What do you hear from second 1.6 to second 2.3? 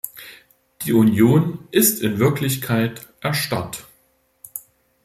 ist in